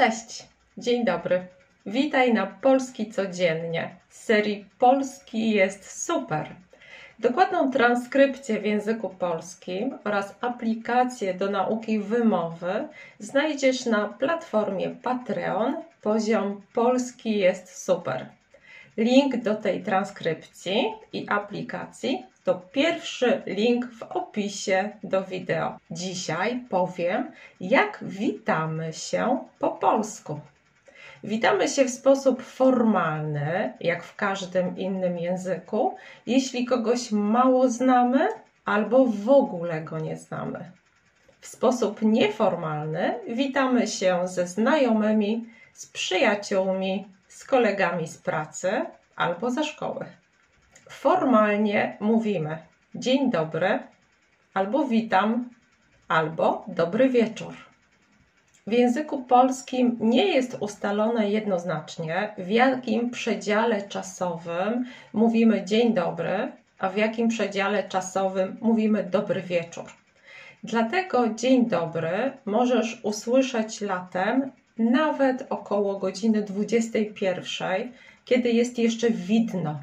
[0.00, 0.46] Cześć,
[0.78, 1.46] dzień dobry.
[1.86, 6.48] Witaj na Polski Codziennie z serii Polski jest super.
[7.18, 16.62] Dokładną transkrypcję w języku polskim oraz aplikację do nauki wymowy znajdziesz na platformie Patreon poziom
[16.74, 18.26] Polski jest super.
[19.00, 25.78] Link do tej transkrypcji i aplikacji to pierwszy link w opisie do wideo.
[25.90, 30.40] Dzisiaj powiem, jak witamy się po polsku.
[31.24, 38.28] Witamy się w sposób formalny, jak w każdym innym języku, jeśli kogoś mało znamy
[38.64, 40.70] albo w ogóle go nie znamy.
[41.40, 47.06] W sposób nieformalny witamy się ze znajomymi, z przyjaciółmi,
[47.40, 48.70] z kolegami z pracy
[49.16, 50.06] albo ze szkoły.
[50.90, 52.58] Formalnie mówimy
[52.94, 53.78] dzień dobry,
[54.54, 55.50] albo witam,
[56.08, 57.54] albo dobry wieczór.
[58.66, 66.88] W języku polskim nie jest ustalone jednoznacznie, w jakim przedziale czasowym mówimy dzień dobry, a
[66.88, 69.84] w jakim przedziale czasowym mówimy dobry wieczór.
[70.62, 77.92] Dlatego dzień dobry możesz usłyszeć latem nawet około godziny 21,
[78.24, 79.80] kiedy jest jeszcze widno.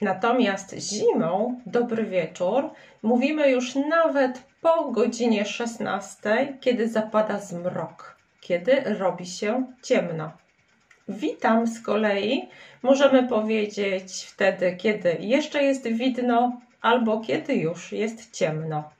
[0.00, 2.70] Natomiast zimą dobry wieczór
[3.02, 10.32] mówimy już nawet po godzinie 16, kiedy zapada zmrok, kiedy robi się ciemno.
[11.08, 12.48] Witam z kolei
[12.82, 18.90] możemy powiedzieć wtedy, kiedy jeszcze jest widno, albo kiedy już jest ciemno.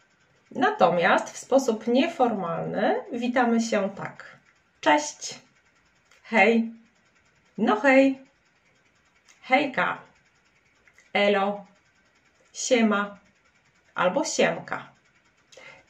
[0.51, 4.35] Natomiast w sposób nieformalny witamy się tak.
[4.85, 5.41] Cześć,
[6.23, 6.73] hej,
[7.59, 8.19] no hej,
[9.43, 9.99] hejka,
[11.13, 11.67] elo,
[12.53, 13.19] siema.
[13.95, 14.93] Albo siemka.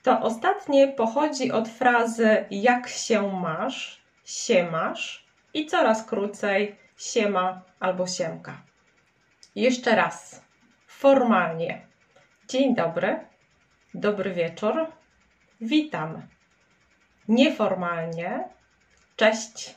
[0.02, 8.62] To ostatnie pochodzi od frazy jak się masz, siemasz i coraz krócej siema albo siemka.
[9.54, 10.42] Jeszcze raz,
[10.86, 11.86] formalnie.
[12.48, 13.26] Dzień dobry,
[13.94, 14.86] dobry wieczór,
[15.60, 16.22] witam.
[17.28, 18.54] Nieformalnie,
[19.16, 19.74] cześć,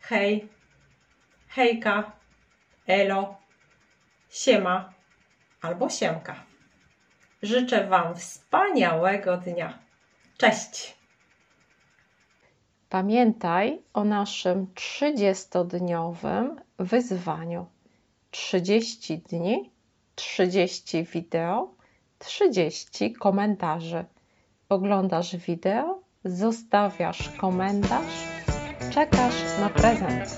[0.00, 0.48] hej,
[1.48, 2.12] hejka,
[2.86, 3.36] elo,
[4.30, 4.92] siema
[5.62, 6.44] albo siemka.
[7.42, 9.78] Życzę Wam wspaniałego dnia.
[10.38, 10.96] Cześć!
[12.88, 17.66] Pamiętaj o naszym 30-dniowym wyzwaniu.
[18.30, 19.70] 30 dni,
[20.14, 21.74] 30 wideo,
[22.18, 24.04] 30 komentarzy.
[24.68, 28.28] Oglądasz wideo, zostawiasz komentarz,
[28.90, 30.36] czekasz na prezent.